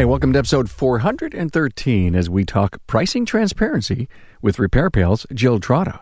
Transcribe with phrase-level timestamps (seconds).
[0.00, 4.08] Hey, welcome to episode 413 as we talk pricing transparency
[4.40, 6.00] with Repair Pals Jill Trotta.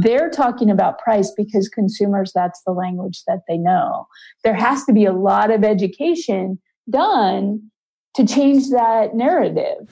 [0.00, 4.06] They're talking about price because consumers, that's the language that they know.
[4.44, 7.70] There has to be a lot of education done
[8.14, 9.90] to change that narrative.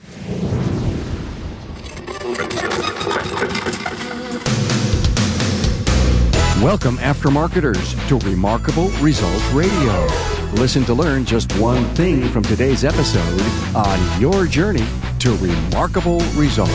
[6.59, 10.44] Welcome, aftermarketers, to Remarkable Results Radio.
[10.55, 13.41] Listen to learn just one thing from today's episode
[13.75, 14.85] on your journey
[15.19, 16.71] to remarkable results.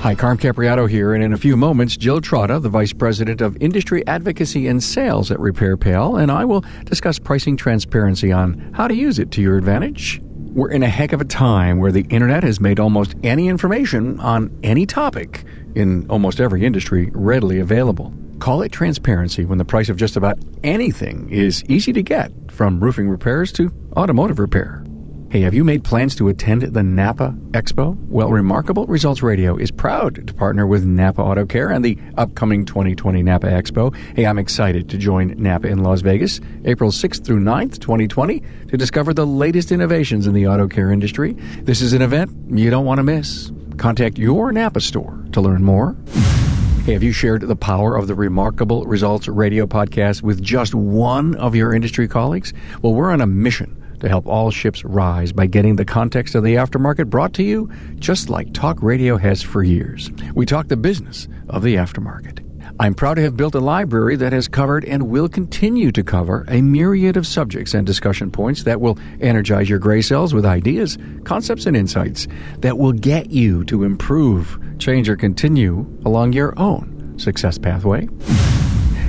[0.00, 3.56] Hi, Carm Capriotto here, and in a few moments, Jill Trotta, the Vice President of
[3.60, 8.86] Industry Advocacy and Sales at Repair Pal, and I will discuss pricing transparency on how
[8.86, 10.22] to use it to your advantage.
[10.22, 14.18] We're in a heck of a time where the internet has made almost any information
[14.20, 15.44] on any topic
[15.74, 18.14] in almost every industry readily available.
[18.38, 22.78] Call it transparency when the price of just about anything is easy to get, from
[22.78, 24.84] roofing repairs to automotive repair.
[25.30, 27.98] Hey, have you made plans to attend the Napa Expo?
[28.08, 32.64] Well, Remarkable Results Radio is proud to partner with Napa Auto Care and the upcoming
[32.64, 33.94] 2020 Napa Expo.
[34.16, 38.76] Hey, I'm excited to join Napa in Las Vegas, April 6th through 9th, 2020, to
[38.78, 41.34] discover the latest innovations in the auto care industry.
[41.62, 43.52] This is an event you don't want to miss.
[43.76, 45.94] Contact your Napa store to learn more.
[46.88, 51.34] Hey, have you shared the power of the Remarkable Results Radio podcast with just one
[51.34, 52.54] of your industry colleagues?
[52.80, 56.44] Well, we're on a mission to help all ships rise by getting the context of
[56.44, 60.10] the aftermarket brought to you just like talk radio has for years.
[60.34, 62.47] We talk the business of the aftermarket.
[62.80, 66.44] I'm proud to have built a library that has covered and will continue to cover
[66.48, 70.96] a myriad of subjects and discussion points that will energize your gray cells with ideas,
[71.24, 72.28] concepts, and insights
[72.58, 78.06] that will get you to improve, change, or continue along your own success pathway.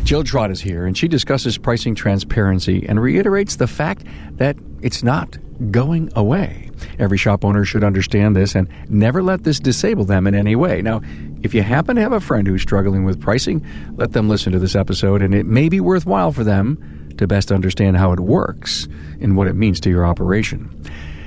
[0.09, 4.03] Jill Trotta is here, and she discusses pricing transparency and reiterates the fact
[4.38, 5.38] that it's not
[5.69, 6.71] going away.
[6.97, 10.81] Every shop owner should understand this and never let this disable them in any way.
[10.81, 11.01] Now,
[11.44, 13.63] if you happen to have a friend who's struggling with pricing,
[13.97, 17.51] let them listen to this episode, and it may be worthwhile for them to best
[17.51, 18.88] understand how it works
[19.22, 20.75] and what it means to your operation.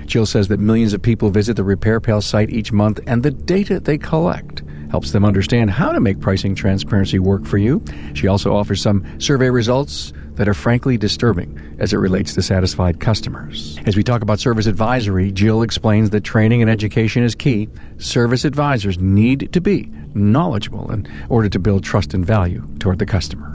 [0.06, 3.30] Jill says that millions of people visit the Repair Pal site each month, and the
[3.30, 7.82] data they collect helps them understand how to make pricing transparency work for you.
[8.12, 13.00] She also offers some survey results that are frankly disturbing as it relates to satisfied
[13.00, 13.78] customers.
[13.86, 17.70] As we talk about service advisory, Jill explains that training and education is key.
[17.97, 23.06] Service advisors need to be knowledgeable in order to build trust and value toward the
[23.06, 23.50] customer.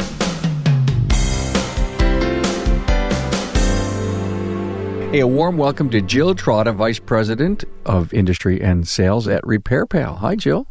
[5.11, 9.85] Hey, a warm welcome to Jill Trotta, Vice President of Industry and Sales at Repair
[9.85, 10.15] Pal.
[10.15, 10.67] Hi, Jill.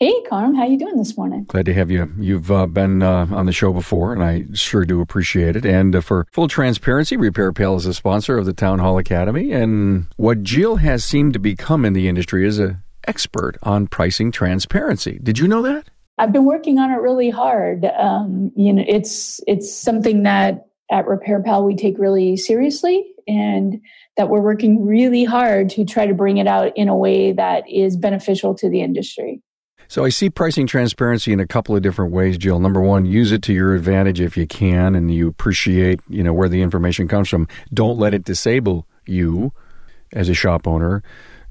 [0.00, 1.42] Hey, Carm, how you doing this morning?
[1.48, 2.12] Glad to have you.
[2.20, 5.66] You've uh, been uh, on the show before, and I sure do appreciate it.
[5.66, 9.50] And uh, for full transparency, Repair Pal is a sponsor of the Town Hall Academy,
[9.50, 14.30] and what Jill has seemed to become in the industry is an expert on pricing
[14.30, 15.18] transparency.
[15.20, 15.90] Did you know that?
[16.16, 17.84] I've been working on it really hard.
[17.84, 23.80] Um, you know, it's it's something that at Repair Pal we take really seriously, and
[24.16, 27.68] that we're working really hard to try to bring it out in a way that
[27.68, 29.42] is beneficial to the industry.
[29.88, 32.60] So I see pricing transparency in a couple of different ways, Jill.
[32.60, 36.34] Number one, use it to your advantage if you can and you appreciate, you know,
[36.34, 37.48] where the information comes from.
[37.72, 39.50] Don't let it disable you
[40.12, 41.02] as a shop owner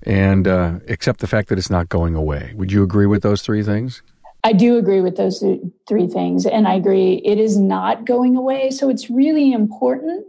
[0.04, 2.54] and uh, accept the fact that it's not going away.
[2.56, 4.04] Would you agree with those three things?
[4.44, 5.44] I do agree with those
[5.88, 6.46] three things.
[6.46, 8.70] And I agree it is not going away.
[8.70, 10.28] So it's really important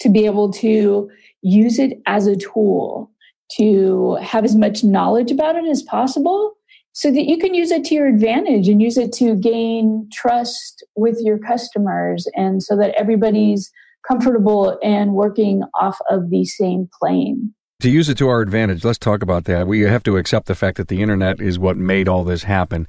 [0.00, 1.10] to be able to
[1.40, 3.10] use it as a tool
[3.52, 6.57] to have as much knowledge about it as possible
[6.98, 10.84] so that you can use it to your advantage and use it to gain trust
[10.96, 13.70] with your customers and so that everybody's
[14.08, 17.54] comfortable and working off of the same plane.
[17.82, 19.68] To use it to our advantage, let's talk about that.
[19.68, 22.88] We have to accept the fact that the internet is what made all this happen.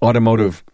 [0.00, 0.64] Automotive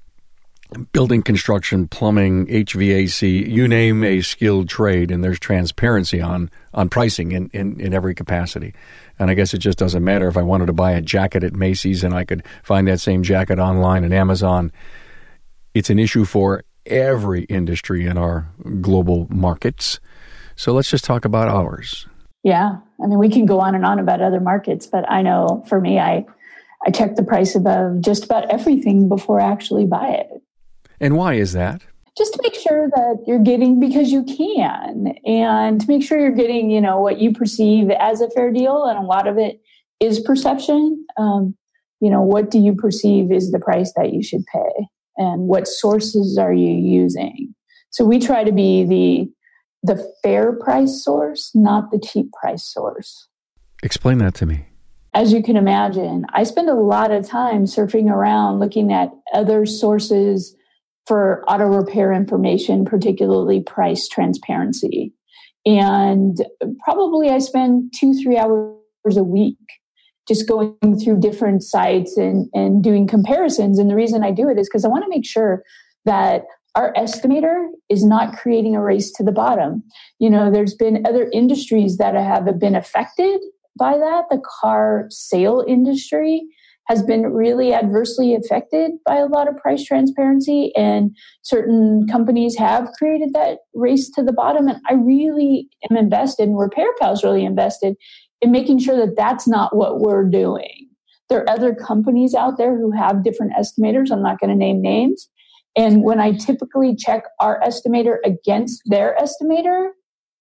[0.93, 7.33] building construction, plumbing, HVAC, you name a skilled trade, and there's transparency on on pricing
[7.33, 8.75] in, in, in every capacity.
[9.19, 11.55] And I guess it just doesn't matter if I wanted to buy a jacket at
[11.55, 14.71] Macy's and I could find that same jacket online at Amazon.
[15.75, 18.49] It's an issue for every industry in our
[18.81, 19.99] global markets.
[20.55, 22.07] So let's just talk about ours.
[22.45, 22.77] Yeah.
[23.03, 25.81] I mean, we can go on and on about other markets, but I know for
[25.81, 26.25] me, I,
[26.87, 30.43] I check the price above just about everything before I actually buy it.
[31.01, 31.83] And why is that?
[32.17, 36.33] Just to make sure that you're getting because you can and to make sure you're
[36.33, 38.85] getting, you know, what you perceive as a fair deal.
[38.85, 39.61] And a lot of it
[40.01, 41.05] is perception.
[41.17, 41.55] Um,
[42.01, 44.87] you know, what do you perceive is the price that you should pay?
[45.17, 47.55] And what sources are you using?
[47.91, 49.33] So we try to be the
[49.85, 53.29] the fair price source, not the cheap price source.
[53.83, 54.67] Explain that to me.
[55.15, 59.67] As you can imagine, I spend a lot of time surfing around looking at other
[59.67, 60.55] sources
[61.09, 65.15] for auto repair information, particularly price transparency.
[65.65, 66.37] And
[66.85, 69.57] probably I spend two, three hours a week
[70.29, 73.79] just going through different sites and, and doing comparisons.
[73.79, 75.63] And the reason I do it is because I want to make sure
[76.05, 76.43] that
[76.75, 79.83] our estimator is not creating a race to the bottom.
[80.19, 83.41] You know, there's been other industries that have been affected
[83.79, 84.25] by that.
[84.31, 86.47] The car sale industry
[86.89, 92.89] has been really adversely affected by a lot of price transparency, and certain companies have
[92.99, 94.69] created that race to the bottom.
[94.69, 97.95] And I really am invested, and Repair is really invested
[98.41, 100.89] in making sure that that's not what we're doing.
[101.29, 104.11] There are other companies out there who have different estimators.
[104.11, 105.29] I'm not going to name names.
[105.77, 109.91] And when I typically check our estimator against their estimator,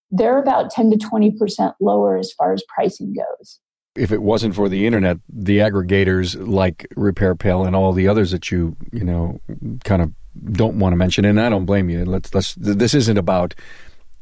[0.10, 3.60] they're about 10 to 20% lower as far as pricing goes.
[3.98, 8.32] If it wasn't for the internet, the aggregators like Repair Pal and all the others
[8.32, 9.40] that you, you know,
[9.84, 10.14] kind of
[10.52, 12.06] don't want to mention, and I don't blame you.
[12.06, 12.56] Let's let's.
[12.56, 13.56] This isn't about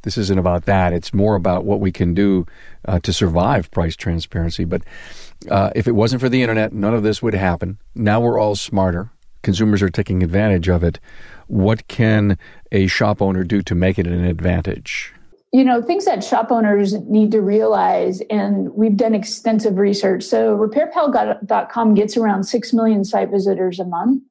[0.05, 0.93] this isn't about that.
[0.93, 2.45] It's more about what we can do
[2.87, 4.63] uh, to survive price transparency.
[4.63, 4.83] But
[5.49, 7.79] uh, if it wasn't for the internet, none of this would happen.
[7.95, 9.09] Now we're all smarter.
[9.41, 10.99] Consumers are taking advantage of it.
[11.47, 12.37] What can
[12.71, 15.11] a shop owner do to make it an advantage?
[15.55, 20.21] You know things that shop owners need to realize and we've done extensive research.
[20.21, 24.23] So repairpal.com gets around 6 million site visitors a month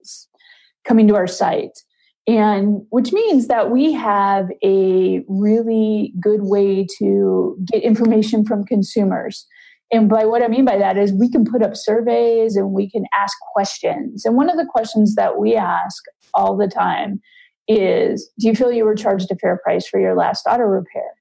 [0.85, 1.79] coming to our site.
[2.27, 9.47] And which means that we have a really good way to get information from consumers.
[9.91, 12.91] And by what i mean by that is we can put up surveys and we
[12.91, 14.27] can ask questions.
[14.27, 16.03] And one of the questions that we ask
[16.35, 17.23] all the time
[17.69, 21.15] is do you feel you were charged a fair price for your last auto repair?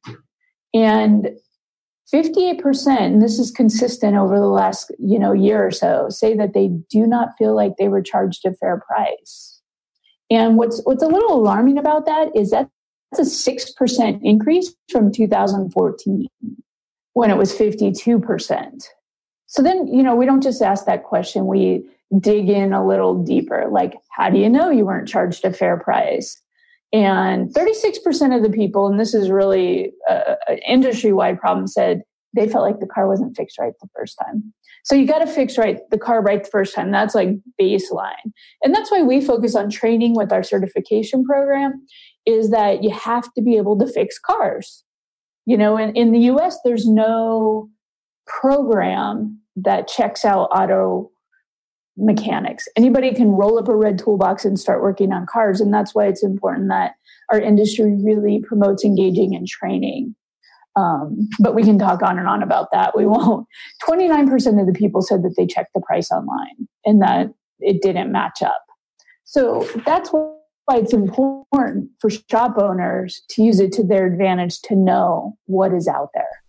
[0.74, 1.30] And
[2.14, 6.54] 58%, and this is consistent over the last, you know, year or so, say that
[6.54, 9.62] they do not feel like they were charged a fair price.
[10.30, 12.70] And what's what's a little alarming about that is that
[13.12, 16.28] that's a 6% increase from 2014
[17.14, 18.88] when it was 52%.
[19.46, 21.88] So then, you know, we don't just ask that question, we
[22.20, 23.68] dig in a little deeper.
[23.72, 26.40] Like, how do you know you weren't charged a fair price?
[26.92, 32.04] And 36% of the people, and this is really an industry wide problem, said
[32.36, 34.54] they felt like the car wasn't fixed right the first time.
[34.84, 36.92] So you got to fix right the car right the first time.
[36.92, 37.30] That's like
[37.60, 38.32] baseline.
[38.62, 41.86] And that's why we focus on training with our certification program
[42.26, 44.84] is that you have to be able to fix cars.
[45.46, 47.70] You know, in, in the US, there's no
[48.28, 51.12] program that checks out auto
[51.98, 52.68] mechanics.
[52.76, 55.62] Anybody can roll up a red toolbox and start working on cars.
[55.62, 56.94] And that's why it's important that
[57.32, 60.16] our industry really promotes engaging in training.
[60.76, 62.98] Um, but we can talk on and on about that.
[62.98, 63.48] We won't.
[63.88, 67.28] 29% of the people said that they checked the price online and that
[67.60, 68.64] it didn't match up.
[69.24, 70.34] So that's why
[70.72, 75.88] it's important for shop owners to use it to their advantage to know what is
[75.88, 76.43] out there.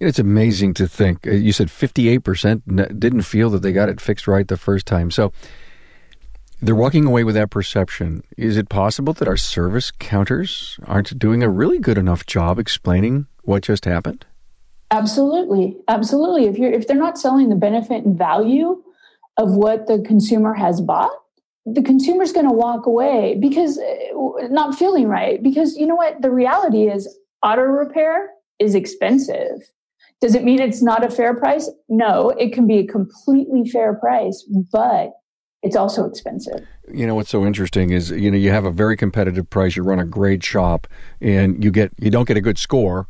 [0.00, 1.26] It's amazing to think.
[1.26, 5.10] Uh, you said 58% didn't feel that they got it fixed right the first time.
[5.10, 5.32] So
[6.62, 8.22] they're walking away with that perception.
[8.38, 13.26] Is it possible that our service counters aren't doing a really good enough job explaining
[13.42, 14.24] what just happened?
[14.90, 15.76] Absolutely.
[15.86, 16.46] Absolutely.
[16.46, 18.82] If you're if they're not selling the benefit and value
[19.36, 21.12] of what the consumer has bought,
[21.66, 26.20] the consumer's going to walk away because uh, not feeling right because you know what
[26.22, 27.08] the reality is
[27.42, 29.60] auto repair is expensive
[30.20, 31.70] does it mean it's not a fair price?
[31.88, 35.12] No, it can be a completely fair price, but
[35.62, 36.66] it's also expensive.
[36.92, 39.82] You know what's so interesting is you know you have a very competitive price, you
[39.82, 40.86] run a great shop,
[41.20, 43.06] and you get you don't get a good score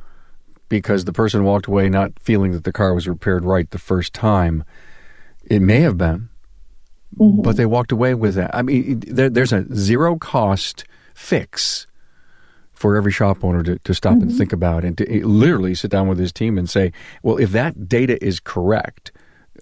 [0.69, 4.13] because the person walked away not feeling that the car was repaired right the first
[4.13, 4.65] time.
[5.45, 6.29] It may have been,
[7.19, 7.43] mm-hmm.
[7.43, 8.55] but they walked away with that.
[8.55, 11.87] I mean, there, there's a zero cost fix
[12.81, 14.29] for every shop owner to, to stop mm-hmm.
[14.29, 17.53] and think about and to literally sit down with his team and say, well, if
[17.53, 19.13] that data is correct,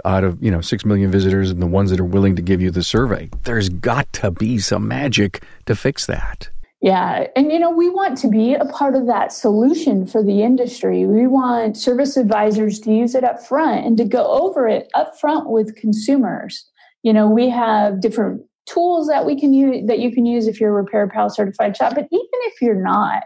[0.04, 2.60] out of you know six million visitors and the ones that are willing to give
[2.60, 6.48] you the survey, there's got to be some magic to fix that.
[6.80, 10.42] Yeah, and you know we want to be a part of that solution for the
[10.42, 11.04] industry.
[11.04, 15.18] We want service advisors to use it up front and to go over it up
[15.18, 16.64] front with consumers.
[17.02, 20.60] You know, we have different tools that we can use that you can use if
[20.60, 23.22] you're a repair pal certified shop but even if you're not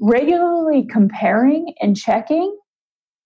[0.00, 2.56] regularly comparing and checking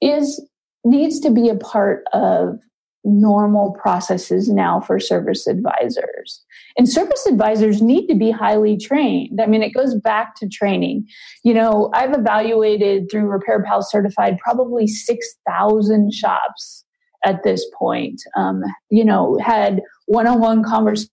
[0.00, 0.40] is
[0.84, 2.58] needs to be a part of
[3.04, 6.44] normal processes now for service advisors.
[6.78, 9.40] And service advisors need to be highly trained.
[9.40, 11.06] I mean, it goes back to training.
[11.42, 16.84] You know, I've evaluated through Repair Pal certified probably 6,000 shops
[17.24, 18.22] at this point.
[18.36, 21.10] Um, you know, had one on one conversations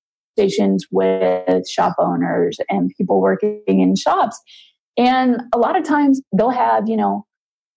[0.91, 4.39] with shop owners and people working in shops.
[4.97, 7.25] And a lot of times they'll have, you know,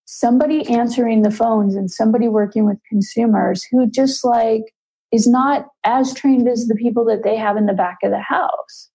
[0.07, 4.63] somebody answering the phones and somebody working with consumers who just like
[5.13, 8.21] is not as trained as the people that they have in the back of the
[8.21, 8.91] house.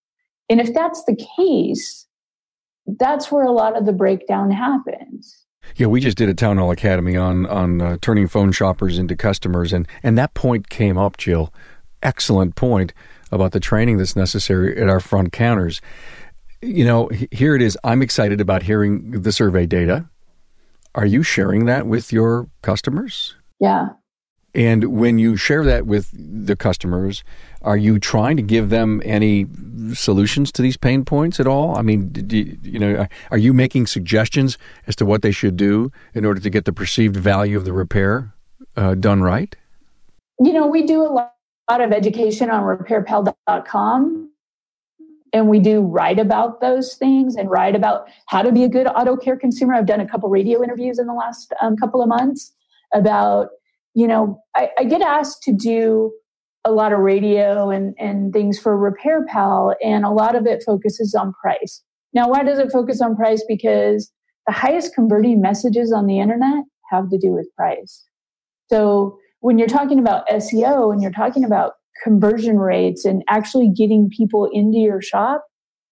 [0.50, 2.07] And if that's the case,
[3.00, 5.45] that's where a lot of the breakdown happens.
[5.75, 9.15] Yeah, we just did a town hall academy on on uh, turning phone shoppers into
[9.15, 11.53] customers, and and that point came up, Jill.
[12.01, 12.93] Excellent point
[13.31, 15.81] about the training that's necessary at our front counters.
[16.62, 17.77] You know, here it is.
[17.84, 20.10] I'm excited about hearing the survey data.
[20.96, 23.36] Are you sharing that with your customers?
[23.60, 23.89] Yeah.
[24.55, 27.24] And when you share that with the customers,
[27.62, 29.46] are you trying to give them any
[29.93, 31.77] solutions to these pain points at all?
[31.77, 34.57] I mean, you, you, know, are you making suggestions
[34.88, 37.74] as to what they should do in order to get the perceived value of the
[37.74, 38.34] repair
[38.75, 39.55] uh, done right?
[40.39, 41.37] You know, we do a lot
[41.69, 44.31] of education on repairpal.com
[45.33, 48.88] and we do write about those things and write about how to be a good
[48.88, 49.74] auto care consumer.
[49.74, 52.53] I've done a couple radio interviews in the last um, couple of months
[52.93, 53.50] about,
[53.93, 56.13] you know, I, I, get asked to do
[56.63, 60.63] a lot of radio and, and things for Repair Pal, and a lot of it
[60.65, 61.81] focuses on price.
[62.13, 63.43] Now, why does it focus on price?
[63.47, 64.12] Because
[64.45, 68.05] the highest converting messages on the internet have to do with price.
[68.69, 74.10] So when you're talking about SEO and you're talking about conversion rates and actually getting
[74.10, 75.44] people into your shop,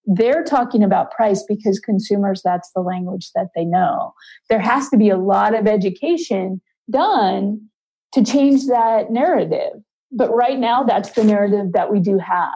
[0.06, 4.14] they're talking about price because consumers, that's the language that they know.
[4.50, 7.70] There has to be a lot of education done
[8.14, 9.74] to change that narrative.
[10.12, 12.52] But right now, that's the narrative that we do have.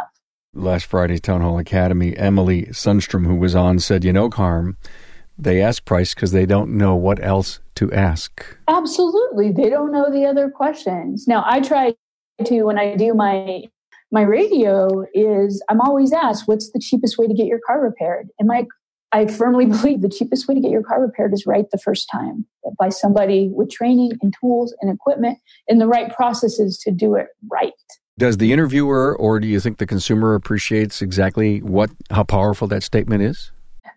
[0.53, 4.77] Last Friday's Town Hall Academy, Emily Sundstrom, who was on, said, You know, Carm,
[5.39, 8.45] they ask price because they don't know what else to ask.
[8.67, 9.51] Absolutely.
[9.51, 11.27] They don't know the other questions.
[11.27, 11.95] Now, I try
[12.45, 13.63] to when I do my
[14.11, 18.29] my radio is I'm always asked, what's the cheapest way to get your car repaired?
[18.37, 18.65] And my
[19.11, 22.09] I firmly believe the cheapest way to get your car repaired is right the first
[22.11, 22.45] time
[22.77, 27.27] by somebody with training and tools and equipment and the right processes to do it
[27.49, 27.73] right.
[28.17, 32.83] Does the interviewer or do you think the consumer appreciates exactly what how powerful that
[32.83, 33.51] statement is?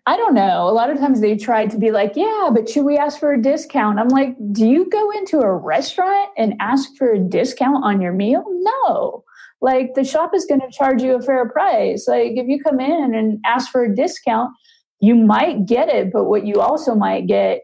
[0.05, 0.67] I don't know.
[0.67, 3.31] A lot of times they try to be like, yeah, but should we ask for
[3.31, 3.99] a discount?
[3.99, 8.11] I'm like, do you go into a restaurant and ask for a discount on your
[8.11, 8.43] meal?
[8.47, 9.23] No.
[9.61, 12.05] Like the shop is going to charge you a fair price.
[12.05, 14.51] Like if you come in and ask for a discount,
[14.99, 17.61] you might get it, but what you also might get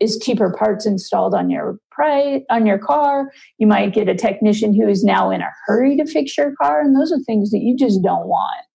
[0.00, 3.30] is cheaper parts installed on your price on your car.
[3.58, 6.80] You might get a technician who is now in a hurry to fix your car,
[6.80, 8.66] and those are things that you just don't want.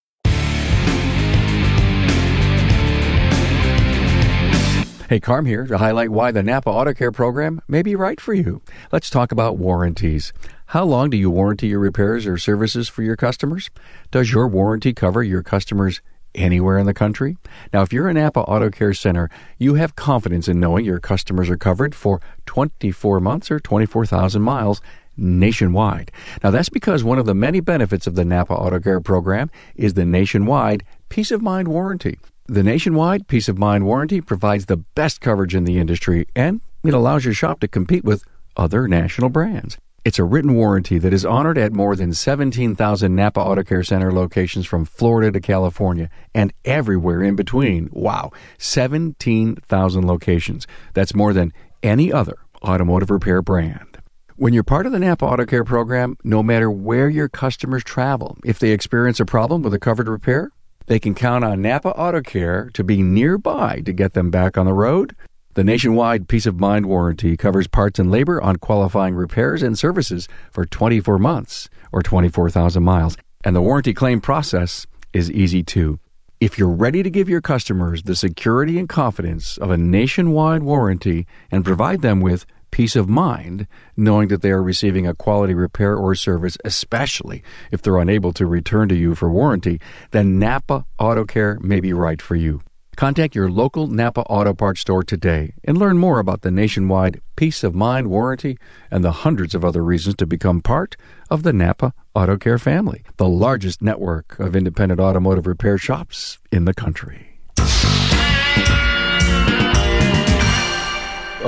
[5.10, 8.32] Hey, Carm here to highlight why the Napa Auto Care program may be right for
[8.32, 8.62] you.
[8.92, 10.34] Let's talk about warranties.
[10.68, 13.72] How long do you warranty your repairs or services for your customers?
[14.12, 16.02] Does your warranty cover your customers
[16.36, 17.38] anywhere in the country?
[17.74, 21.50] Now, if you're a Napa Auto Care Center, you have confidence in knowing your customers
[21.50, 24.80] are covered for 24 months or 24,000 miles
[25.18, 26.12] nationwide.
[26.44, 29.96] Now, that's because one of the many benefits of the Napa Auto Care program is
[29.96, 32.20] the nationwide peace of mind warranty.
[32.52, 36.96] The nationwide peace of mind warranty provides the best coverage in the industry and it
[36.96, 38.24] allows your shop to compete with
[38.58, 39.78] other national brands.
[40.04, 44.12] It's a written warranty that is honored at more than 17,000 Napa Auto Care Center
[44.12, 47.88] locations from Florida to California and everywhere in between.
[47.92, 50.66] Wow, 17,000 locations.
[50.96, 51.54] That's more than
[51.84, 54.00] any other automotive repair brand.
[54.38, 58.40] When you're part of the Napa Auto Care program, no matter where your customers travel,
[58.44, 60.52] if they experience a problem with a covered repair,
[60.90, 64.66] they can count on Napa Auto Care to be nearby to get them back on
[64.66, 65.16] the road.
[65.54, 70.28] The nationwide peace of mind warranty covers parts and labor on qualifying repairs and services
[70.52, 73.18] for 24 months or 24,000 miles.
[73.44, 76.00] And the warranty claim process is easy too.
[76.40, 81.28] If you're ready to give your customers the security and confidence of a nationwide warranty
[81.52, 85.96] and provide them with peace of mind knowing that they are receiving a quality repair
[85.96, 89.80] or service, especially if they're unable to return to you for warranty,
[90.12, 92.62] then Napa Auto Care may be right for you.
[92.96, 97.64] Contact your local Napa Auto Parts store today and learn more about the nationwide peace
[97.64, 98.58] of mind warranty
[98.92, 100.98] and the hundreds of other reasons to become part
[101.30, 106.66] of the Napa Auto Care family, the largest network of independent automotive repair shops in
[106.66, 107.40] the country.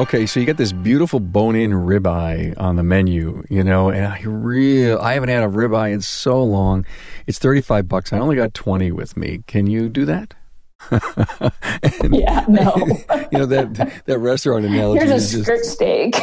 [0.01, 4.19] Okay, so you got this beautiful bone-in ribeye on the menu, you know, and I
[4.23, 6.87] real I haven't had a ribeye in so long.
[7.27, 8.11] It's 35 bucks.
[8.11, 9.43] I only got 20 with me.
[9.45, 10.33] Can you do that?
[10.89, 12.73] and, yeah, no.
[13.31, 15.05] you know that that restaurant analogy.
[15.05, 16.15] Here's a skirt just, steak.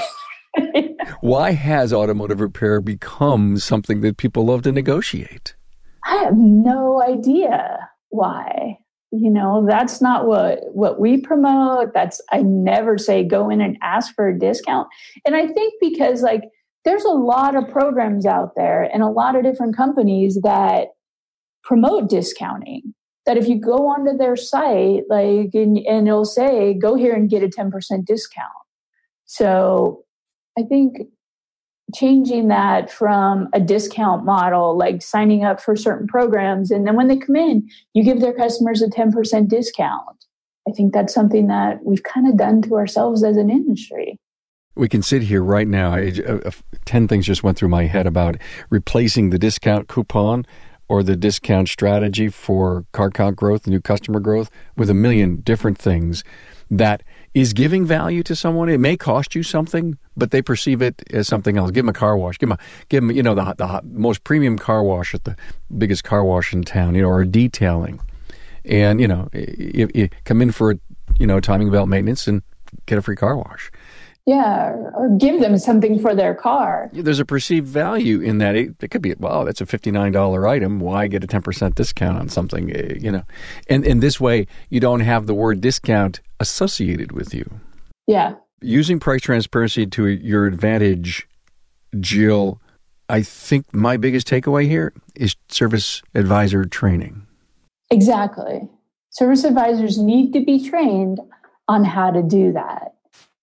[1.20, 5.54] why has automotive repair become something that people love to negotiate?
[6.04, 8.78] I have no idea why
[9.10, 11.94] you know that's not what what we promote.
[11.94, 14.88] That's i never say go in and ask for a discount.
[15.24, 16.42] And i think because like
[16.84, 20.88] there's a lot of programs out there and a lot of different companies that
[21.62, 22.94] promote discounting
[23.26, 27.28] that if you go onto their site like and, and it'll say go here and
[27.28, 27.72] get a 10%
[28.04, 28.48] discount.
[29.24, 30.04] So
[30.58, 30.98] i think
[31.94, 36.70] changing that from a discount model, like signing up for certain programs.
[36.70, 40.24] And then when they come in, you give their customers a 10% discount.
[40.68, 44.18] I think that's something that we've kind of done to ourselves as an industry.
[44.76, 45.94] We can sit here right now.
[45.94, 46.50] I, uh,
[46.84, 48.36] 10 things just went through my head about
[48.70, 50.46] replacing the discount coupon
[50.88, 55.78] or the discount strategy for car count growth, new customer growth, with a million different
[55.78, 56.22] things
[56.70, 57.02] that
[57.40, 58.68] is giving value to someone.
[58.68, 61.70] It may cost you something, but they perceive it as something else.
[61.70, 62.38] Give them a car wash.
[62.38, 65.36] Give them, a, give them you know, the, the most premium car wash at the
[65.76, 68.00] biggest car wash in town, you know, or detailing.
[68.64, 70.78] And, you know, you, you come in for, a,
[71.18, 72.42] you know, timing belt maintenance and
[72.86, 73.70] get a free car wash.
[74.28, 76.90] Yeah, or give them something for their car.
[76.92, 78.56] There's a perceived value in that.
[78.56, 80.80] It, it could be, wow, that's a $59 item.
[80.80, 83.22] Why get a 10% discount on something, eh, you know?
[83.70, 87.50] And in this way, you don't have the word discount associated with you.
[88.06, 88.34] Yeah.
[88.60, 91.26] Using price transparency to your advantage,
[91.98, 92.60] Jill,
[93.08, 97.26] I think my biggest takeaway here is service advisor training.
[97.90, 98.68] Exactly.
[99.08, 101.18] Service advisors need to be trained
[101.66, 102.92] on how to do that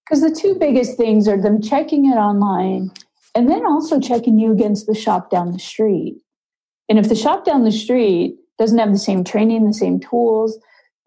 [0.06, 2.92] because the two biggest things are them checking it online
[3.34, 6.16] and then also checking you against the shop down the street.
[6.88, 10.58] And if the shop down the street doesn't have the same training, the same tools,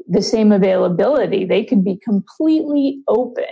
[0.06, 3.44] the same availability, they could be completely open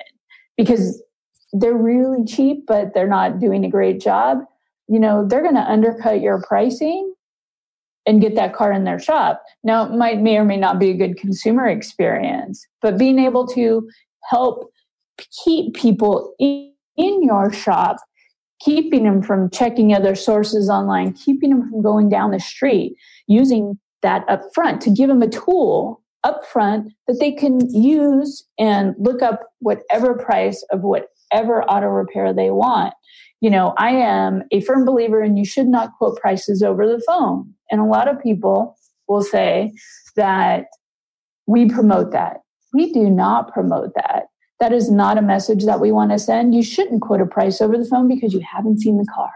[0.56, 1.02] because
[1.52, 4.38] they're really cheap, but they're not doing a great job.
[4.88, 7.14] You know, they're going to undercut your pricing
[8.04, 9.42] and get that car in their shop.
[9.64, 13.46] Now, it might may or may not be a good consumer experience, but being able
[13.48, 13.88] to
[14.30, 14.70] help
[15.44, 17.96] keep people in, in your shop,
[18.60, 23.78] keeping them from checking other sources online, keeping them from going down the street, using
[24.02, 28.94] that up front to give them a tool up front that they can use and
[28.98, 32.94] look up whatever price of whatever auto repair they want.
[33.40, 37.02] You know, I am a firm believer and you should not quote prices over the
[37.06, 37.52] phone.
[37.70, 38.76] And a lot of people
[39.08, 39.72] will say
[40.16, 40.66] that
[41.46, 42.38] we promote that.
[42.72, 44.24] We do not promote that.
[44.60, 46.54] That is not a message that we want to send.
[46.54, 49.30] You shouldn't quote a price over the phone because you haven't seen the car.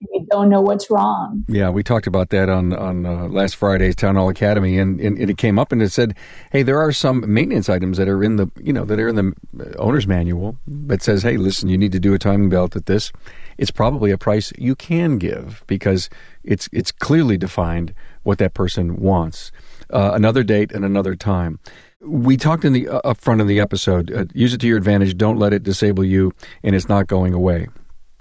[0.00, 1.44] You don't know what's wrong.
[1.48, 5.18] Yeah, we talked about that on on uh, last Friday's Town Hall Academy, and, and,
[5.18, 6.14] it came up and it said,
[6.52, 9.16] "Hey, there are some maintenance items that are in the you know that are in
[9.16, 12.86] the owner's manual that says, hey, listen, you need to do a timing belt at
[12.86, 13.10] this.
[13.56, 16.08] It's probably a price you can give because
[16.44, 17.92] it's it's clearly defined
[18.22, 19.50] what that person wants.
[19.90, 21.58] Uh, another date and another time."
[22.00, 24.12] We talked in the uh, up front of the episode.
[24.12, 25.16] Uh, use it to your advantage.
[25.16, 26.32] Don't let it disable you,
[26.62, 27.68] and it's not going away.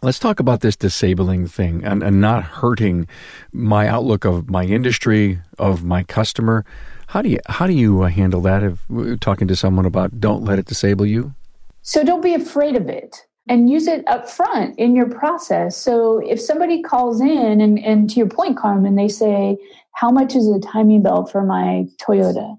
[0.02, 3.08] Let's talk about this disabling thing and, and not hurting
[3.52, 6.66] my outlook of my industry, of my customer.
[7.08, 8.63] How do you how do you uh, handle that?
[8.63, 11.36] If uh, talking to someone about don't let it disable you.
[11.84, 15.78] So don't be afraid of it and use it up front in your process.
[15.78, 19.58] So if somebody calls in and, and to your point, Carmen, they say,
[19.94, 22.58] How much is a timing belt for my Toyota?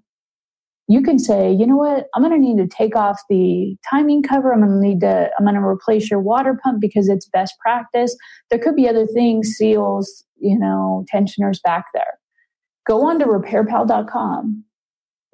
[0.88, 4.22] You can say, you know what, I'm going to need to take off the timing
[4.22, 4.52] cover.
[4.52, 7.54] I'm going to need to, I'm going to replace your water pump because it's best
[7.60, 8.16] practice.
[8.50, 12.18] There could be other things, seals, you know, tensioners back there.
[12.86, 14.64] Go on to repairpal.com,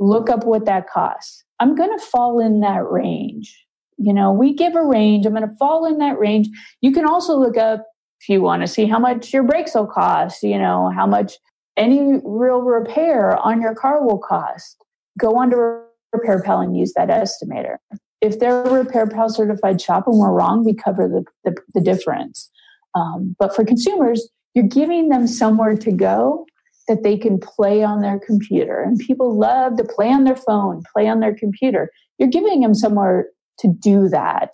[0.00, 1.44] look up what that costs.
[1.60, 3.56] I'm going to fall in that range.
[3.96, 5.24] You know, we give a range.
[5.24, 6.48] I'm going to fall in that range.
[6.80, 7.86] You can also look up
[8.20, 11.34] if you want to see how much your brakes will cost, you know, how much
[11.76, 14.83] any real repair on your car will cost
[15.18, 17.76] go on to Repair Pal and use that estimator.
[18.20, 21.80] If they're a Repair Pal certified shop and we're wrong, we cover the, the, the
[21.80, 22.50] difference.
[22.94, 26.46] Um, but for consumers, you're giving them somewhere to go
[26.88, 28.80] that they can play on their computer.
[28.80, 31.90] And people love to play on their phone, play on their computer.
[32.18, 33.26] You're giving them somewhere
[33.60, 34.52] to do that.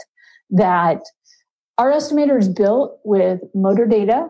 [0.51, 1.03] That
[1.79, 4.29] our estimator is built with motor data.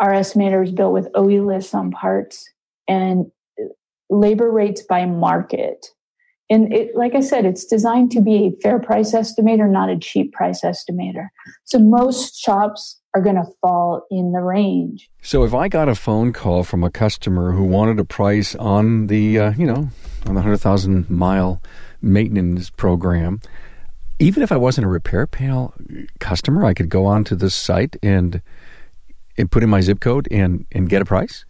[0.00, 2.48] Our estimator is built with OE lists on parts.
[2.86, 3.26] And
[4.10, 5.86] labor rates by market.
[6.50, 9.98] And it, like I said, it's designed to be a fair price estimator, not a
[9.98, 11.28] cheap price estimator.
[11.64, 15.10] So most shops are going to fall in the range.
[15.20, 19.08] So if I got a phone call from a customer who wanted a price on
[19.08, 19.90] the, uh, you know,
[20.26, 21.62] on the 100,000 mile
[22.00, 23.40] maintenance program,
[24.18, 25.74] even if I wasn't a Repair Pal
[26.18, 28.42] customer, I could go onto this site and
[29.36, 31.44] and put in my zip code and and get a price.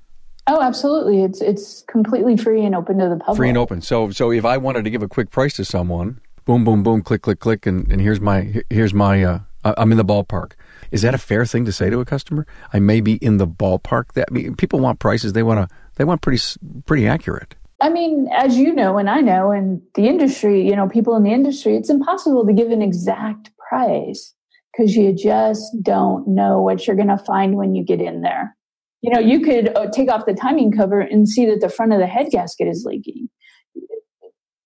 [0.48, 1.22] Oh, absolutely!
[1.22, 3.36] It's it's completely free and open to the public.
[3.36, 3.82] Free and open.
[3.82, 7.02] So so if I wanted to give a quick price to someone, boom, boom, boom,
[7.02, 10.52] click, click, click, and, and here's my here's my uh, I'm in the ballpark.
[10.90, 12.46] Is that a fair thing to say to a customer?
[12.72, 14.14] I may be in the ballpark.
[14.14, 15.34] That I mean, people want prices.
[15.34, 15.76] They want to.
[15.96, 16.42] They want pretty
[16.86, 17.54] pretty accurate.
[17.80, 21.22] I mean, as you know, and I know, in the industry, you know, people in
[21.22, 24.34] the industry, it's impossible to give an exact price
[24.72, 28.56] because you just don't know what you're going to find when you get in there.
[29.02, 31.92] You know, you could uh, take off the timing cover and see that the front
[31.92, 33.28] of the head gasket is leaking.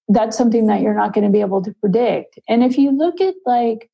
[0.09, 2.39] That's something that you're not going to be able to predict.
[2.49, 3.91] And if you look at like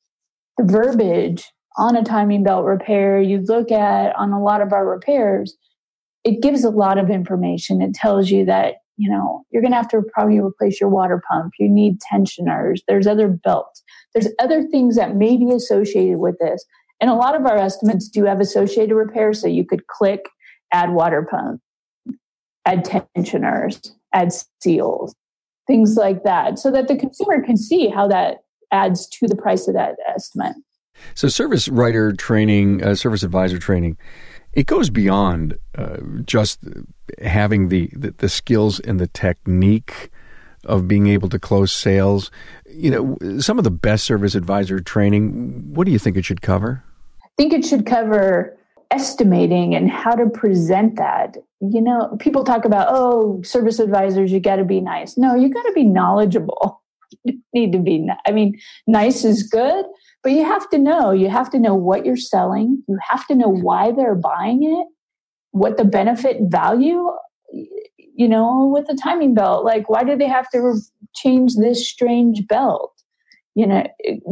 [0.57, 1.45] the verbiage
[1.77, 5.55] on a timing belt repair, you look at on a lot of our repairs,
[6.23, 7.81] it gives a lot of information.
[7.81, 11.23] It tells you that you know, you're going to have to probably replace your water
[11.31, 11.53] pump.
[11.57, 12.83] You need tensioners.
[12.85, 13.81] There's other belts.
[14.13, 16.65] There's other things that may be associated with this.
[17.01, 19.41] And a lot of our estimates do have associated repairs.
[19.41, 20.25] So you could click,
[20.73, 21.61] add water pump,
[22.65, 22.85] add
[23.15, 24.31] tensioners, add
[24.61, 25.15] seals,
[25.67, 28.39] things like that, so that the consumer can see how that
[28.71, 30.55] adds to the price of that estimate.
[31.15, 33.97] So, service writer training, uh, service advisor training,
[34.51, 36.59] it goes beyond uh, just
[37.21, 40.09] having the, the, the skills and the technique
[40.65, 42.31] of being able to close sales.
[42.69, 45.73] You know, some of the best service advisor training.
[45.73, 46.83] What do you think it should cover?
[47.39, 48.57] Think it should cover
[48.91, 51.37] estimating and how to present that.
[51.61, 55.17] You know, people talk about, oh, service advisors, you got to be nice.
[55.17, 56.81] No, you got to be knowledgeable.
[57.23, 59.83] You need to be, I mean, nice is good,
[60.21, 62.83] but you have to know, you have to know what you're selling.
[62.87, 64.87] You have to know why they're buying it,
[65.49, 67.09] what the benefit value,
[67.51, 69.65] you know, with the timing belt.
[69.65, 70.79] Like, why do they have to
[71.15, 72.98] change this strange belt?
[73.59, 73.83] You know,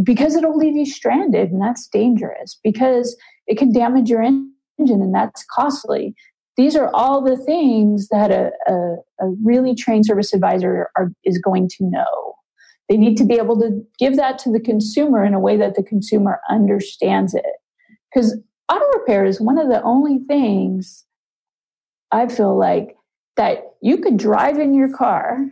[0.04, 5.14] because it'll leave you stranded and that's dangerous because it can damage your engine and
[5.14, 6.16] that's costly.
[6.56, 8.74] These are all the things that a, a,
[9.20, 12.36] a really trained service advisor are, is going to know
[12.88, 15.76] they need to be able to give that to the consumer in a way that
[15.76, 17.44] the consumer understands it.
[18.10, 18.40] Because
[18.72, 21.04] auto repair is one of the only things
[22.14, 22.96] I feel like
[23.36, 25.46] that you could drive in your car.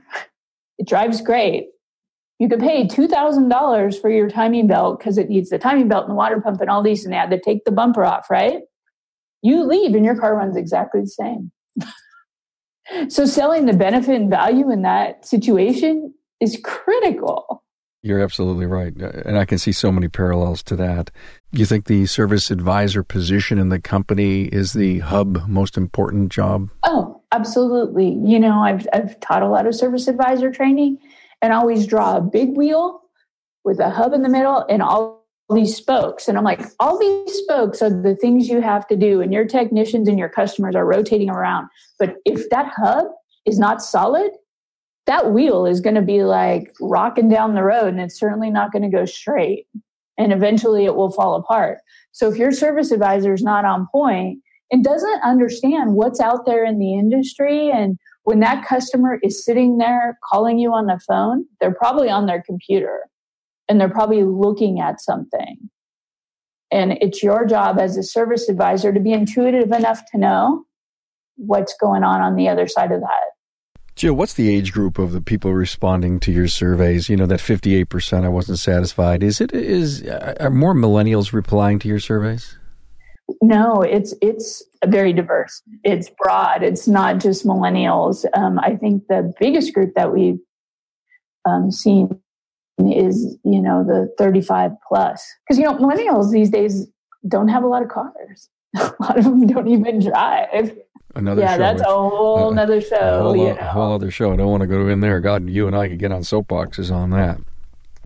[0.77, 1.71] It drives great.
[2.39, 6.11] You could pay $2,000 for your timing belt because it needs the timing belt and
[6.11, 8.61] the water pump and all these, and they had to take the bumper off, right?
[9.41, 11.51] You leave and your car runs exactly the same.
[13.09, 17.63] so selling the benefit and value in that situation is critical.
[18.05, 18.93] You're absolutely right.
[19.01, 21.09] Uh, and I can see so many parallels to that.
[21.53, 26.31] Do you think the service advisor position in the company is the hub most important
[26.31, 26.69] job?
[26.83, 28.09] Oh, absolutely.
[28.09, 30.99] You know, I've, I've taught a lot of service advisor training
[31.45, 33.01] and always draw a big wheel
[33.63, 36.27] with a hub in the middle and all these spokes.
[36.27, 39.45] And I'm like, all these spokes are the things you have to do, and your
[39.45, 41.67] technicians and your customers are rotating around.
[41.99, 43.05] But if that hub
[43.45, 44.31] is not solid,
[45.05, 48.71] that wheel is going to be like rocking down the road and it's certainly not
[48.71, 49.67] going to go straight.
[50.17, 51.77] And eventually it will fall apart.
[52.11, 54.39] So if your service advisor is not on point
[54.71, 59.77] and doesn't understand what's out there in the industry and when that customer is sitting
[59.77, 63.01] there calling you on the phone, they're probably on their computer
[63.69, 65.69] and they're probably looking at something.
[66.71, 70.65] And it's your job as a service advisor to be intuitive enough to know
[71.37, 73.23] what's going on on the other side of that.
[73.95, 77.07] Jill, what's the age group of the people responding to your surveys?
[77.07, 79.23] You know that fifty-eight percent I wasn't satisfied.
[79.23, 82.57] Is it is uh, are more millennials replying to your surveys?
[83.47, 85.61] No, it's it's very diverse.
[85.83, 86.63] It's broad.
[86.63, 88.25] It's not just millennials.
[88.33, 90.39] Um, I think the biggest group that we've
[91.47, 92.19] um, seen
[92.79, 96.87] is you know the thirty-five plus because you know millennials these days
[97.27, 98.49] don't have a lot of cars.
[98.75, 100.75] a lot of them don't even drive
[101.13, 101.57] another yeah, show.
[101.59, 103.19] that's a whole uh, other show.
[103.19, 103.57] A whole, you know.
[103.59, 104.33] a whole other show.
[104.33, 105.19] I don't want to go in there.
[105.19, 107.39] God, you and I could get on soapboxes on that.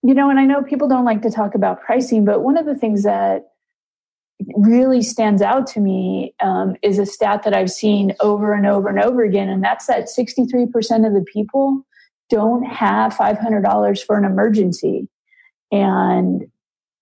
[0.04, 2.65] You know, and I know people don't like to talk about pricing, but one of
[2.65, 3.48] the things that
[4.56, 8.88] really stands out to me um, is a stat that I've seen over and over
[8.88, 11.86] and over again, and that's that 63% of the people
[12.30, 15.08] don't have $500 for an emergency.
[15.71, 16.45] And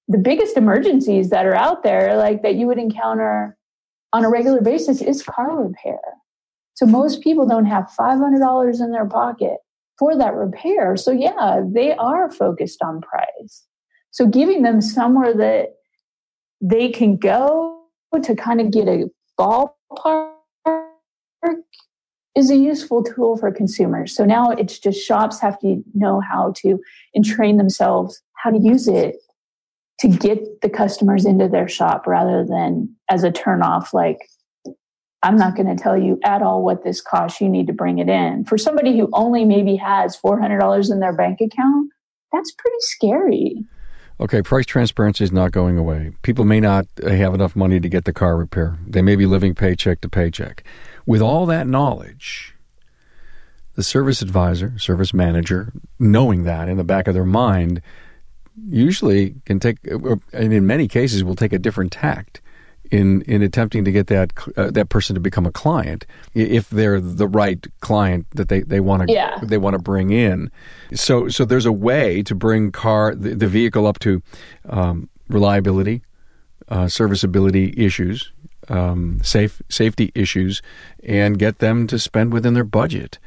[0.07, 3.57] the biggest emergencies that are out there, like that you would encounter
[4.13, 5.99] on a regular basis is car repair.
[6.75, 9.57] So most people don't have $500 in their pocket
[9.99, 10.95] for that repair.
[10.95, 13.65] So yeah, they are focused on price.
[14.11, 15.76] So giving them somewhere that
[16.61, 17.83] they can go
[18.21, 20.33] to kind of get a ballpark
[22.35, 24.15] is a useful tool for consumers.
[24.15, 26.79] So now it's just shops have to know how to
[27.13, 29.15] and train themselves how to use it
[29.99, 34.19] to get the customers into their shop rather than as a turnoff like
[35.23, 37.41] I'm not going to tell you at all what this costs.
[37.41, 38.45] You need to bring it in.
[38.45, 41.89] For somebody who only maybe has $400 in their bank account,
[42.31, 43.65] that's pretty scary.
[44.19, 46.11] Okay, price transparency is not going away.
[46.23, 48.77] People may not uh, have enough money to get the car repair.
[48.85, 50.63] They may be living paycheck to paycheck.
[51.05, 52.55] With all that knowledge,
[53.75, 57.81] the service advisor, service manager, knowing that in the back of their mind,
[58.67, 62.41] usually can take, uh, uh, and in many cases, will take a different tact
[62.91, 66.99] in in attempting to get that uh, that person to become a client if they're
[66.99, 69.39] the right client that they they want to yeah.
[69.43, 70.51] they want to bring in
[70.93, 74.21] so so there's a way to bring car the, the vehicle up to
[74.69, 76.01] um, reliability
[76.69, 78.31] uh, serviceability issues
[78.69, 80.61] um, safe safety issues
[81.03, 83.19] and get them to spend within their budget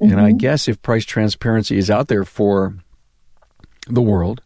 [0.00, 0.12] mm-hmm.
[0.12, 0.38] and I mm-hmm.
[0.38, 2.76] guess if price transparency is out there for
[3.88, 4.42] the world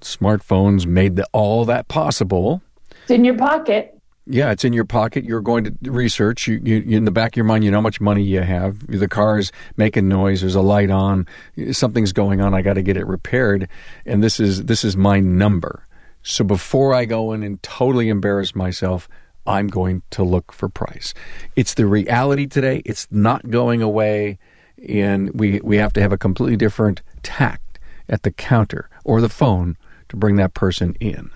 [0.00, 2.62] smartphones made the, all that possible
[3.04, 3.94] it's in your pocket.
[4.26, 5.24] Yeah, it's in your pocket.
[5.24, 6.48] You're going to research.
[6.48, 8.86] You, you, in the back of your mind, you know how much money you have.
[8.86, 10.40] The car is making noise.
[10.40, 11.26] There's a light on.
[11.72, 12.54] Something's going on.
[12.54, 13.68] I got to get it repaired.
[14.06, 15.86] And this is this is my number.
[16.22, 19.10] So before I go in and totally embarrass myself,
[19.46, 21.12] I'm going to look for price.
[21.54, 22.80] It's the reality today.
[22.86, 24.38] It's not going away,
[24.88, 29.28] and we we have to have a completely different tact at the counter or the
[29.28, 29.76] phone
[30.08, 31.30] to bring that person in.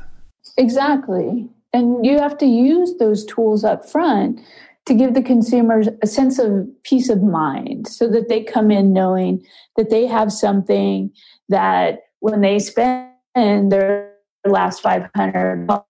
[0.56, 4.40] Exactly and you have to use those tools up front
[4.86, 8.92] to give the consumers a sense of peace of mind so that they come in
[8.92, 9.44] knowing
[9.76, 11.10] that they have something
[11.50, 14.14] that when they spend their
[14.46, 15.84] last $500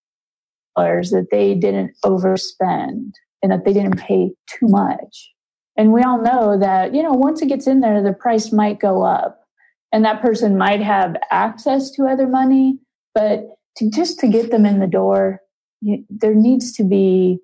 [0.77, 3.13] that they didn't overspend
[3.43, 5.31] and that they didn't pay too much.
[5.77, 8.81] And we all know that you know once it gets in there the price might
[8.81, 9.45] go up
[9.93, 12.81] and that person might have access to other money
[13.15, 15.41] but to just to get them in the door
[15.83, 17.39] there needs to be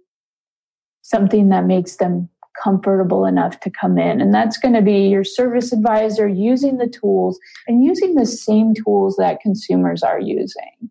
[1.03, 2.29] something that makes them
[2.63, 4.21] comfortable enough to come in.
[4.21, 8.75] And that's going to be your service advisor using the tools and using the same
[8.75, 10.91] tools that consumers are using.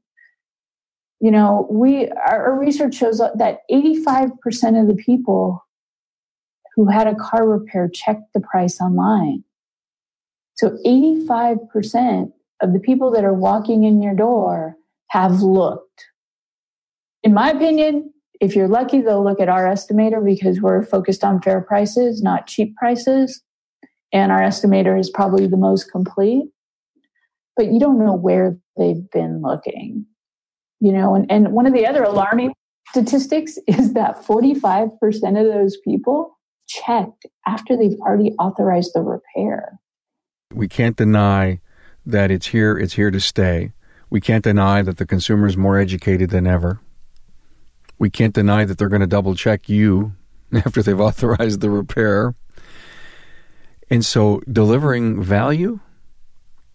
[1.20, 5.66] You know, we our research shows that 85% of the people
[6.76, 9.44] who had a car repair checked the price online.
[10.56, 14.76] So 85% of the people that are walking in your door
[15.08, 16.06] have looked
[17.24, 21.42] in my opinion, if you're lucky, they'll look at our estimator because we're focused on
[21.42, 23.42] fair prices, not cheap prices.
[24.12, 26.44] And our estimator is probably the most complete.
[27.56, 30.06] But you don't know where they've been looking.
[30.82, 32.54] You know, and, and one of the other alarming
[32.90, 34.92] statistics is that 45%
[35.40, 39.80] of those people checked after they've already authorized the repair.
[40.54, 41.62] We can't deny
[42.06, 43.72] that it's here, it's here to stay.
[44.10, 46.82] We can't deny that the consumer is more educated than ever
[47.98, 50.14] we can't deny that they're going to double check you
[50.54, 52.36] after they've authorized the repair.
[53.90, 55.80] And so delivering value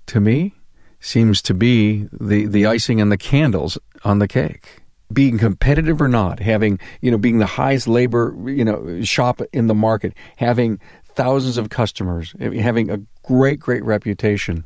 [0.07, 0.55] to me
[1.01, 4.83] seems to be the, the icing and the candles on the cake.
[5.13, 9.67] Being competitive or not, having, you know, being the highest labor, you know, shop in
[9.67, 10.81] the market, having
[11.15, 14.65] thousands of customers, eh, having a great, great reputation.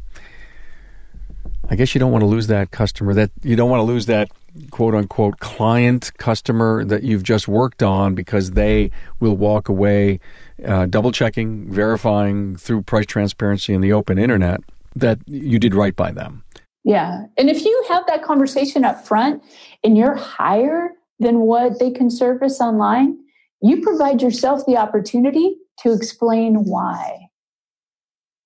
[1.68, 4.06] I guess you don't want to lose that customer that you don't want to lose
[4.06, 4.30] that
[4.70, 10.20] quote unquote client customer that you've just worked on because they will walk away
[10.64, 14.60] uh, double checking, verifying through price transparency and the open internet
[14.94, 16.44] that you did right by them.
[16.84, 17.24] Yeah.
[17.38, 19.42] And if you have that conversation up front
[19.84, 23.18] and you're higher than what they can service online,
[23.62, 27.28] you provide yourself the opportunity to explain why.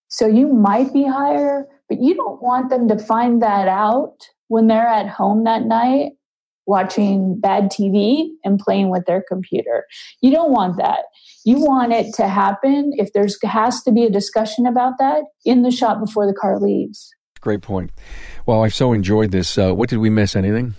[0.09, 4.67] So you might be higher, but you don't want them to find that out when
[4.67, 6.13] they're at home that night
[6.67, 9.85] watching bad TV and playing with their computer.
[10.21, 11.05] You don't want that.
[11.45, 15.63] You want it to happen if there's has to be a discussion about that in
[15.63, 17.11] the shop before the car leaves.
[17.41, 17.93] Great point.
[18.45, 19.57] Well, I've so enjoyed this.
[19.57, 20.35] Uh, what did we miss?
[20.35, 20.75] Anything?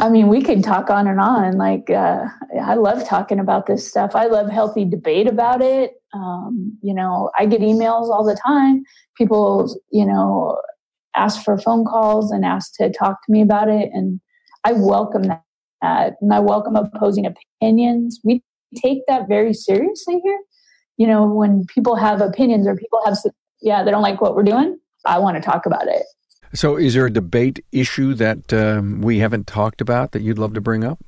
[0.00, 1.56] I mean, we can talk on and on.
[1.56, 2.26] Like, uh,
[2.60, 4.14] I love talking about this stuff.
[4.14, 5.92] I love healthy debate about it.
[6.12, 8.84] Um, you know, I get emails all the time.
[9.16, 10.60] People, you know,
[11.16, 13.90] ask for phone calls and ask to talk to me about it.
[13.92, 14.20] And
[14.64, 15.42] I welcome that.
[16.20, 18.20] And I welcome opposing opinions.
[18.24, 18.42] We
[18.82, 20.40] take that very seriously here.
[20.96, 23.16] You know, when people have opinions or people have
[23.60, 24.78] yeah, they don't like what we're doing.
[25.06, 26.04] I want to talk about it.
[26.54, 30.54] So, is there a debate issue that um, we haven't talked about that you'd love
[30.54, 31.00] to bring up?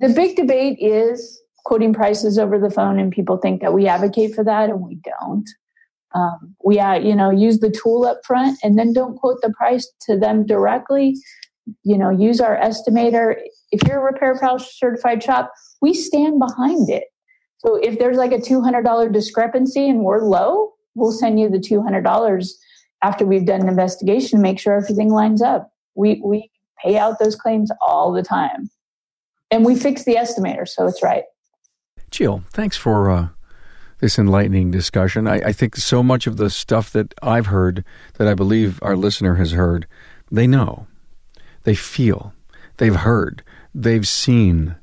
[0.00, 4.34] The big debate is quoting prices over the phone, and people think that we advocate
[4.34, 5.48] for that, and we don't.
[6.14, 9.52] Um, we, uh, you know, use the tool up front, and then don't quote the
[9.52, 11.16] price to them directly.
[11.84, 13.34] You know, use our estimator.
[13.72, 17.04] If you're a Repair Pal certified shop, we stand behind it.
[17.58, 22.50] So if there's like a $200 discrepancy and we're low, we'll send you the $200
[23.02, 25.70] after we've done an investigation to make sure everything lines up.
[25.94, 26.50] We, we
[26.82, 28.70] pay out those claims all the time.
[29.50, 31.24] And we fix the estimator, so it's right.
[32.10, 33.28] Jill, thanks for uh,
[34.00, 35.26] this enlightening discussion.
[35.26, 37.84] I, I think so much of the stuff that I've heard,
[38.14, 39.86] that I believe our listener has heard,
[40.30, 40.86] they know,
[41.64, 42.32] they feel,
[42.76, 43.42] they've heard,
[43.74, 44.76] they've seen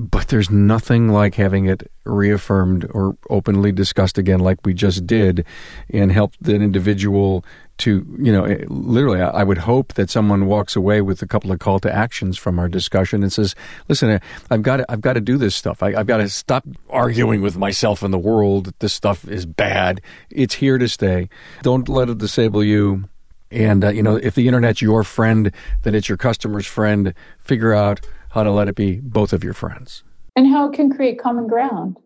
[0.00, 5.44] but there's nothing like having it reaffirmed or openly discussed again, like we just did,
[5.90, 7.44] and help the individual
[7.78, 11.58] to, you know, literally, I would hope that someone walks away with a couple of
[11.58, 13.54] call to actions from our discussion and says,
[13.88, 15.82] listen, I've got to, I've got to do this stuff.
[15.82, 18.72] I, have got to stop arguing with myself and the world.
[18.78, 20.00] This stuff is bad.
[20.30, 21.28] It's here to stay.
[21.60, 23.04] Don't let it disable you.
[23.50, 27.12] And, uh, you know, if the internet's your friend, then it's your customer's friend.
[27.38, 28.00] Figure out
[28.30, 30.02] how to let it be both of your friends.
[30.36, 31.98] And how it can create common ground.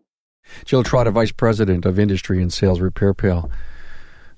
[0.65, 3.49] Jill Trotta, Vice President of Industry and Sales Repair Pal.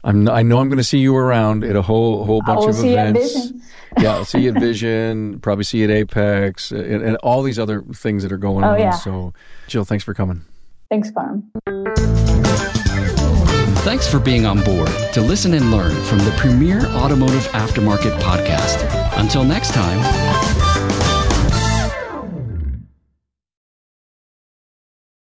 [0.04, 2.84] I'm, I know I'm going to see you around at a whole whole bunch of
[2.84, 3.52] events.
[4.00, 7.60] yeah, I'll see you at Vision, probably see you at AAPEX, and, and, all these
[7.60, 8.80] other things that are going oh, on.
[8.80, 8.92] Yeah.
[8.92, 9.34] So,
[9.68, 10.46] Jill, thanks for coming.
[10.90, 11.52] Thanks, Carm.
[13.84, 18.86] Thanks for being on board to listen and learn from the premier automotive aftermarket podcast.
[19.18, 20.57] Until next time.